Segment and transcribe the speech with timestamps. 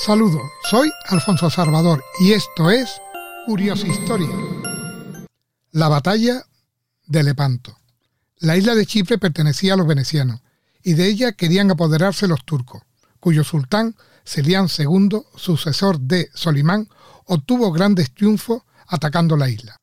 [0.00, 3.00] Saludos, soy Alfonso Salvador y esto es
[3.46, 4.28] Curiosa Historia.
[5.72, 6.44] La batalla
[7.06, 7.76] de Lepanto.
[8.36, 10.40] La isla de Chipre pertenecía a los venecianos
[10.84, 12.82] y de ella querían apoderarse los turcos,
[13.18, 16.88] cuyo sultán, Celián II, sucesor de Solimán,
[17.24, 19.76] obtuvo grandes triunfos atacando la isla.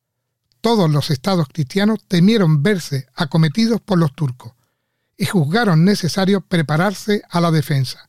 [0.61, 4.53] Todos los estados cristianos temieron verse acometidos por los turcos
[5.17, 8.07] y juzgaron necesario prepararse a la defensa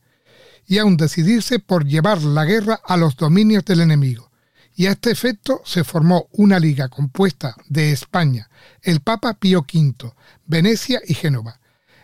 [0.67, 4.29] y aún decidirse por llevar la guerra a los dominios del enemigo.
[4.75, 8.49] Y a este efecto se formó una liga compuesta de España,
[8.83, 10.13] el Papa Pío V,
[10.45, 11.59] Venecia y Génova.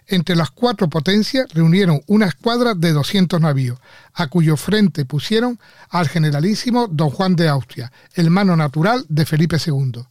[0.08, 3.80] Entre las cuatro potencias reunieron una escuadra de 200 navíos,
[4.14, 5.59] a cuyo frente pusieron
[5.90, 10.04] al generalísimo don Juan de Austria, hermano natural de Felipe II,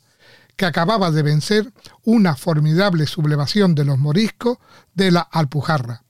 [0.57, 1.73] que acababa de vencer
[2.05, 4.59] una formidable sublevación de los moriscos
[4.95, 6.05] de la Alpujarra.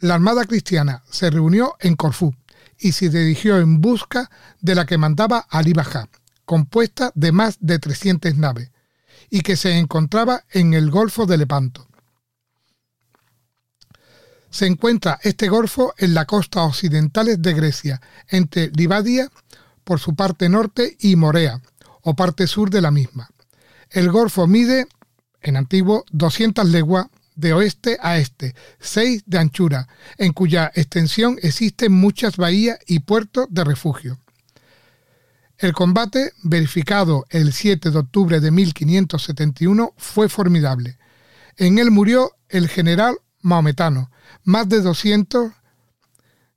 [0.00, 2.34] La Armada Cristiana se reunió en Corfú
[2.78, 4.30] y se dirigió en busca
[4.62, 6.08] de la que mandaba Ali Bajá,
[6.46, 8.70] compuesta de más de 300 naves,
[9.28, 11.86] y que se encontraba en el Golfo de Lepanto.
[14.48, 19.30] Se encuentra este golfo en la costa occidental de Grecia, entre Libadia
[19.84, 21.60] por su parte norte y Morea,
[22.00, 23.28] o parte sur de la misma.
[23.90, 24.88] El golfo mide,
[25.42, 27.08] en antiguo, 200 leguas
[27.40, 29.88] de oeste a este, 6 de anchura,
[30.18, 34.20] en cuya extensión existen muchas bahías y puertos de refugio.
[35.58, 40.98] El combate, verificado el 7 de octubre de 1571, fue formidable.
[41.56, 44.10] En él murió el general maometano.
[44.44, 45.52] Más de 200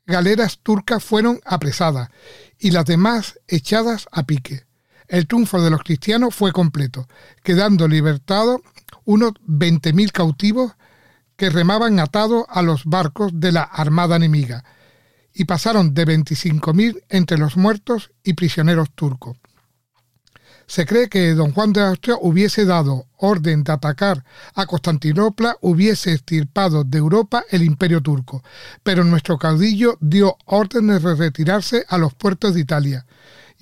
[0.05, 2.09] galeras turcas fueron apresadas
[2.57, 4.65] y las demás echadas a pique.
[5.07, 7.07] El triunfo de los cristianos fue completo,
[7.43, 8.61] quedando libertados
[9.05, 10.73] unos 20.000 cautivos
[11.35, 14.63] que remaban atados a los barcos de la armada enemiga,
[15.33, 19.37] y pasaron de 25.000 entre los muertos y prisioneros turcos.
[20.65, 24.23] Se cree que don Juan de Austria hubiese dado orden de atacar
[24.55, 28.43] a Constantinopla, hubiese estirpado de Europa el imperio turco,
[28.81, 33.05] pero nuestro caudillo dio órdenes de retirarse a los puertos de Italia,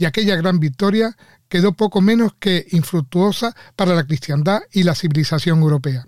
[0.02, 1.16] y aquella gran victoria
[1.48, 6.08] quedó poco menos que infructuosa para la cristiandad y la civilización europea.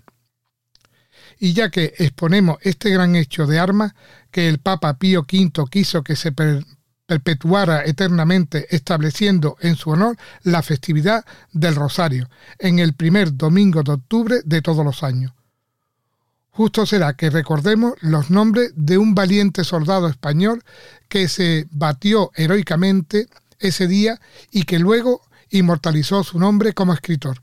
[1.38, 3.94] Y ya que exponemos este gran hecho de armas
[4.32, 10.64] que el Papa Pío V quiso que se perpetuara eternamente estableciendo en su honor la
[10.64, 12.28] festividad del Rosario
[12.58, 15.34] en el primer domingo de octubre de todos los años.
[16.50, 20.62] Justo será que recordemos los nombres de un valiente soldado español
[21.08, 23.26] que se batió heroicamente
[23.68, 24.20] ese día
[24.50, 27.40] y que luego inmortalizó su nombre como escritor.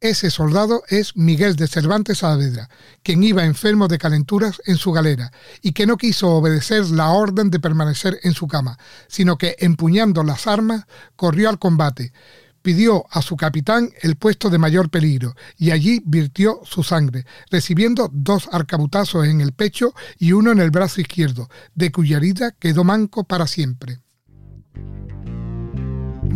[0.00, 2.68] Ese soldado es Miguel de Cervantes Saavedra,
[3.02, 7.50] quien iba enfermo de calenturas en su galera y que no quiso obedecer la orden
[7.50, 10.84] de permanecer en su cama, sino que empuñando las armas
[11.16, 12.12] corrió al combate,
[12.60, 18.10] pidió a su capitán el puesto de mayor peligro y allí virtió su sangre, recibiendo
[18.12, 22.84] dos arcabutazos en el pecho y uno en el brazo izquierdo, de cuya herida quedó
[22.84, 24.00] manco para siempre.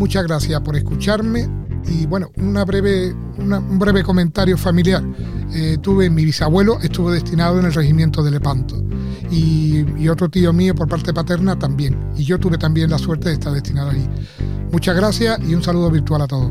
[0.01, 1.47] Muchas gracias por escucharme
[1.87, 5.05] y bueno, una breve, un breve comentario familiar.
[5.53, 8.83] Eh, tuve mi bisabuelo, estuvo destinado en el regimiento de Lepanto
[9.31, 12.01] y, y, otro tío mío por parte paterna también.
[12.17, 14.09] Y yo tuve también la suerte de estar destinado allí.
[14.73, 16.51] Muchas gracias y un saludo virtual a todos.